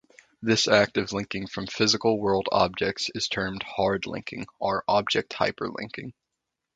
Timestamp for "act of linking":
0.67-1.45